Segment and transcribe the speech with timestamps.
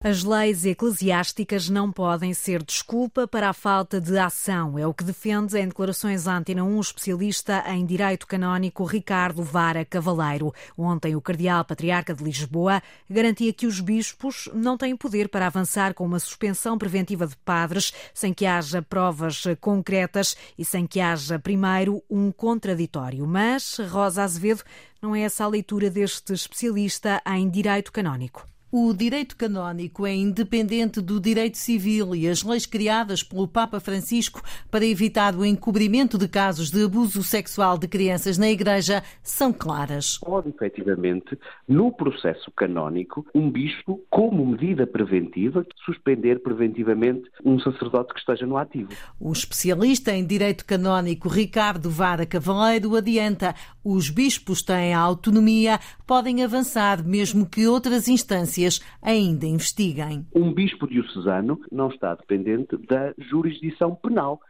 [0.00, 4.78] As leis eclesiásticas não podem ser desculpa para a falta de ação.
[4.78, 9.42] É o que defende em declarações à Antena 1 o especialista em direito canónico Ricardo
[9.42, 10.54] Vara Cavaleiro.
[10.78, 12.80] Ontem, o cardeal patriarca de Lisboa
[13.10, 17.92] garantia que os bispos não têm poder para avançar com uma suspensão preventiva de padres
[18.14, 23.26] sem que haja provas concretas e sem que haja, primeiro, um contraditório.
[23.26, 24.62] Mas Rosa Azevedo
[25.02, 28.46] não é essa a leitura deste especialista em direito canónico.
[28.70, 34.42] O direito canónico é independente do direito civil e as leis criadas pelo Papa Francisco
[34.70, 40.18] para evitar o encobrimento de casos de abuso sexual de crianças na Igreja são claras.
[40.18, 48.20] Pode, efetivamente, no processo canónico, um bispo, como medida preventiva, suspender preventivamente um sacerdote que
[48.20, 48.90] esteja no ativo.
[49.18, 57.02] O especialista em direito canónico Ricardo Vara Cavaleiro adianta: os bispos têm autonomia, podem avançar
[57.02, 58.57] mesmo que outras instâncias
[59.02, 60.26] ainda investiguem.
[60.34, 64.40] Um bispo diocesano não está dependente da jurisdição penal.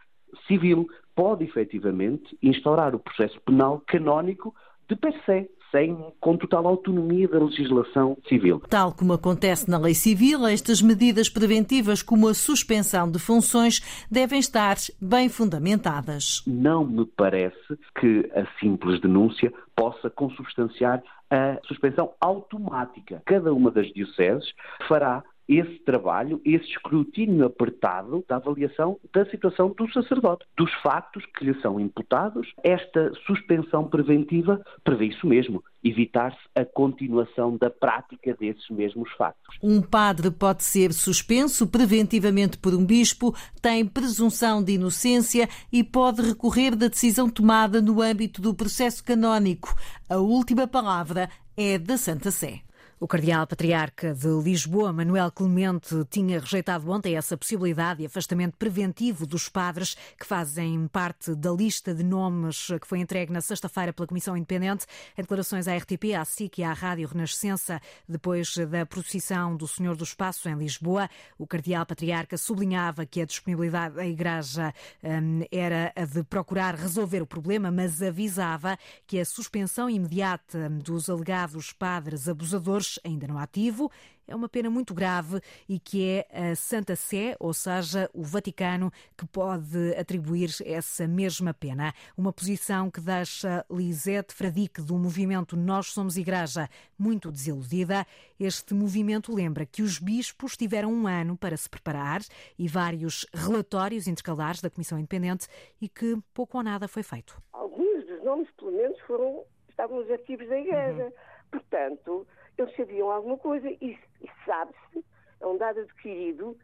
[0.46, 4.54] Civil pode efetivamente instaurar o processo penal canónico
[4.88, 8.60] de per se, sem, com total autonomia da legislação civil.
[8.68, 14.38] Tal como acontece na lei civil, estas medidas preventivas, como a suspensão de funções, devem
[14.38, 16.42] estar bem fundamentadas.
[16.46, 23.22] Não me parece que a simples denúncia possa consubstanciar a suspensão automática.
[23.26, 24.52] Cada uma das dioceses
[24.88, 31.44] fará esse trabalho, esse escrutínio apertado da avaliação da situação do sacerdote, dos factos que
[31.44, 32.52] lhe são imputados.
[32.62, 39.56] Esta suspensão preventiva prevê isso mesmo, evitar-se a continuação da prática desses mesmos factos.
[39.62, 46.20] Um padre pode ser suspenso preventivamente por um bispo, tem presunção de inocência e pode
[46.20, 49.74] recorrer da decisão tomada no âmbito do processo canónico.
[50.10, 52.67] A última palavra é da Santa Sé.
[53.00, 59.24] O cardeal patriarca de Lisboa, Manuel Clemente, tinha rejeitado ontem essa possibilidade de afastamento preventivo
[59.24, 64.08] dos padres que fazem parte da lista de nomes que foi entregue na sexta-feira pela
[64.08, 64.84] Comissão Independente.
[65.16, 69.94] Em declarações à RTP, à SIC e à Rádio Renascença, depois da procissão do Senhor
[69.94, 75.92] dos Passos em Lisboa, o cardeal patriarca sublinhava que a disponibilidade da Igreja hum, era
[75.94, 78.76] a de procurar resolver o problema, mas avisava
[79.06, 83.90] que a suspensão imediata dos alegados padres abusadores ainda não ativo,
[84.28, 88.92] é uma pena muito grave e que é a Santa Sé, ou seja, o Vaticano,
[89.16, 91.94] que pode atribuir essa mesma pena.
[92.16, 98.06] Uma posição que deixa Lisette Fradique, do movimento Nós Somos Igreja, muito desiludida.
[98.38, 102.20] Este movimento lembra que os bispos tiveram um ano para se preparar
[102.58, 105.46] e vários relatórios intercalares da Comissão Independente
[105.80, 107.42] e que pouco ou nada foi feito.
[107.50, 111.04] Alguns dos nomes, pelo menos, foram, estavam nos arquivos da Igreja.
[111.04, 111.12] Uhum.
[111.50, 112.26] Portanto,
[112.56, 115.04] eles sabiam alguma coisa e, e sabe-se,
[115.40, 116.56] é um dado adquirido,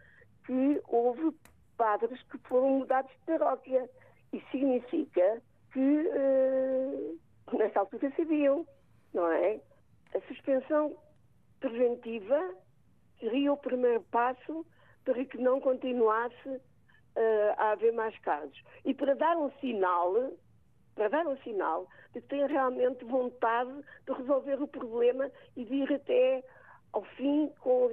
[0.45, 1.35] que houve
[1.77, 3.89] padres que foram mudados de paróquia.
[4.33, 7.19] Isso significa que uh,
[7.57, 8.67] nessa altura sabiam,
[9.13, 9.61] não é?
[10.15, 10.97] A suspensão
[11.61, 12.55] preventiva
[13.19, 14.67] seria o primeiro passo
[15.05, 18.63] para que não continuasse uh, a haver mais casos.
[18.85, 20.33] E para dar um sinal
[20.95, 23.73] para dar um sinal de que têm realmente vontade
[24.07, 26.45] de resolver o problema e de ir até
[26.93, 27.91] ao fim com,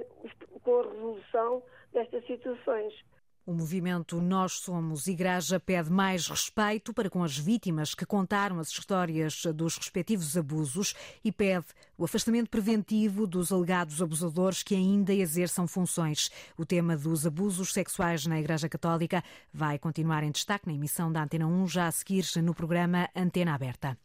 [0.62, 1.62] com a resolução
[1.92, 2.94] destas situações.
[3.44, 8.68] O movimento Nós Somos Igreja pede mais respeito para com as vítimas que contaram as
[8.68, 11.66] histórias dos respectivos abusos e pede
[12.02, 16.32] o afastamento preventivo dos alegados abusadores que ainda exerçam funções.
[16.56, 19.22] O tema dos abusos sexuais na Igreja Católica
[19.54, 23.54] vai continuar em destaque na emissão da Antena 1, já a seguir no programa Antena
[23.54, 23.96] Aberta.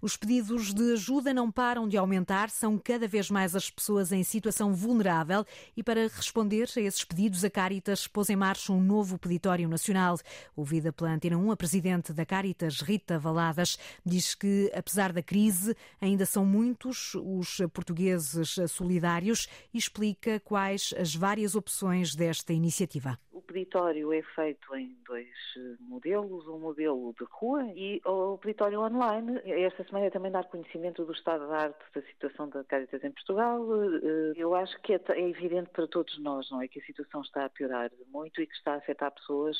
[0.00, 4.22] Os pedidos de ajuda não param de aumentar, são cada vez mais as pessoas em
[4.22, 5.44] situação vulnerável
[5.76, 10.18] e para responder a esses pedidos, a Caritas pôs em marcha um novo peditório nacional.
[10.54, 15.74] Ouvida pela Antena 1, a presidente da Caritas, Rita Valadas, diz que, apesar da crise,
[16.00, 17.35] ainda são muitos os
[17.72, 25.28] portugueses solidários e explica quais as várias opções desta iniciativa peditório é feito em dois
[25.56, 29.40] eh, modelos, um modelo de rua e o peditório online.
[29.44, 33.10] Esta semana é também dar conhecimento do estado da arte da situação da Caritas em
[33.10, 33.64] Portugal.
[33.72, 37.22] Eh, eu acho que é, é evidente para todos nós, não é, que a situação
[37.22, 39.56] está a piorar muito e que está a afetar pessoas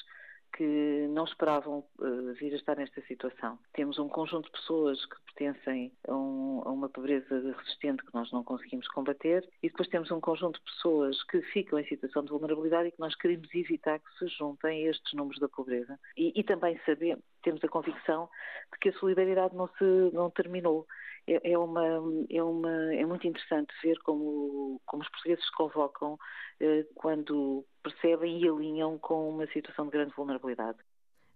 [0.56, 3.58] que não esperavam uh, vir a estar nesta situação.
[3.74, 8.32] Temos um conjunto de pessoas que pertencem a, um, a, uma pobreza resistente que nós
[8.32, 12.30] não conseguimos combater e depois temos um conjunto de pessoas que ficam em situação de
[12.30, 15.98] vulnerabilidade e que nós queremos evitar que se juntem a estes números da pobreza.
[16.16, 18.28] E, e também sabemos, temos a convicção
[18.72, 20.86] de que a solidariedade não, se, não terminou
[21.26, 21.84] é, é, uma,
[22.30, 26.18] é, uma, é muito interessante ver como, como os portugueses se convocam
[26.60, 30.78] eh, quando percebem e alinham com uma situação de grande vulnerabilidade.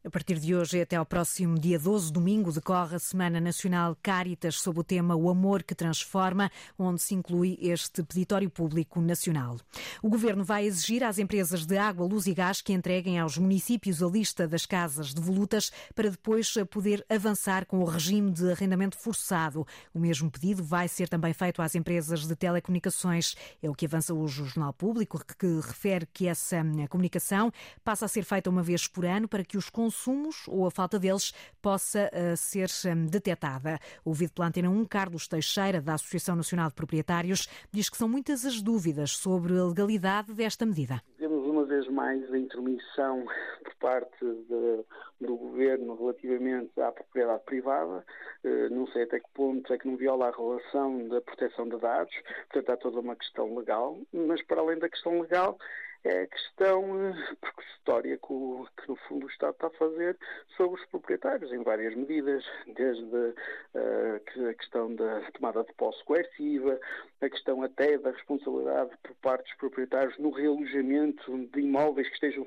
[0.03, 3.95] A partir de hoje e até ao próximo dia 12, domingo, decorre a Semana Nacional
[4.03, 9.59] Caritas sob o tema O Amor que Transforma, onde se inclui este peditório público nacional.
[10.03, 14.03] O Governo vai exigir às empresas de água, luz e gás que entreguem aos municípios
[14.03, 19.67] a lista das casas devolutas para depois poder avançar com o regime de arrendamento forçado.
[19.93, 23.35] O mesmo pedido vai ser também feito às empresas de telecomunicações.
[23.63, 27.53] É o que avança hoje o Jornal Público, que refere que essa comunicação
[27.85, 31.01] passa a ser feita uma vez por ano para que os consumos ou a falta
[31.01, 33.79] deles possa uh, ser um, detectada.
[34.05, 38.47] Ouvido pela Antena 1, Carlos Teixeira, da Associação Nacional de Proprietários, diz que são muitas
[38.47, 41.03] as dúvidas sobre a legalidade desta medida.
[41.19, 43.27] Temos uma vez mais a intromissão
[43.65, 44.85] por parte de,
[45.21, 48.05] do governo relativamente à propriedade privada.
[48.45, 51.79] Uh, não sei até que ponto é que não viola a relação da proteção de
[51.79, 52.15] dados.
[52.49, 53.99] Portanto, há toda uma questão legal.
[54.13, 55.59] Mas, para além da questão legal,
[56.05, 60.17] é a questão eh, percustória que, o, que, no fundo, o Estado está a fazer
[60.57, 62.45] sobre os proprietários, em várias medidas,
[62.75, 66.81] desde uh, a questão da tomada de posse coerciva,
[67.21, 72.47] a questão até da responsabilidade por parte dos proprietários no realojamento de imóveis que estejam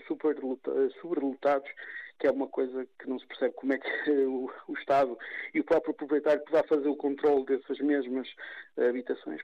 [0.97, 1.69] superlotados,
[2.19, 5.17] que é uma coisa que não se percebe como é que o, o Estado
[5.53, 8.27] e o próprio proprietário poderá fazer o controle dessas mesmas
[8.77, 9.41] habitações.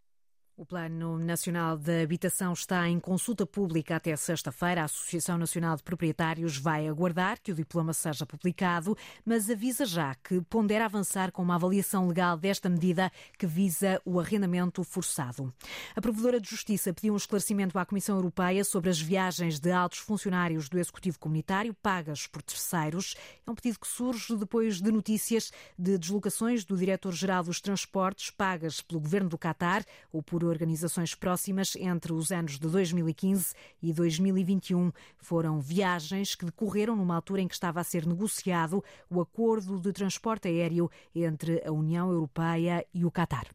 [0.59, 4.81] O Plano Nacional de Habitação está em consulta pública até sexta-feira.
[4.81, 10.13] A Associação Nacional de Proprietários vai aguardar que o diploma seja publicado, mas avisa já
[10.15, 15.53] que pondera avançar com uma avaliação legal desta medida que visa o arrendamento forçado.
[15.95, 19.99] A Provedora de Justiça pediu um esclarecimento à Comissão Europeia sobre as viagens de altos
[19.99, 23.15] funcionários do Executivo Comunitário pagas por terceiros.
[23.47, 28.81] É um pedido que surge depois de notícias de deslocações do Diretor-Geral dos Transportes pagas
[28.81, 34.91] pelo Governo do Catar ou por organizações próximas entre os anos de 2015 e 2021.
[35.17, 39.91] Foram viagens que decorreram numa altura em que estava a ser negociado o acordo de
[39.93, 43.49] transporte aéreo entre a União Europeia e o Catar.